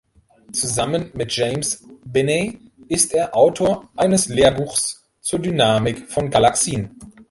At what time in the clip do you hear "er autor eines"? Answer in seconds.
3.13-4.29